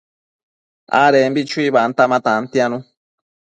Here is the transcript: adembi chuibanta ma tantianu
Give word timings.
adembi 1.01 1.41
chuibanta 1.49 2.03
ma 2.11 2.17
tantianu 2.25 2.77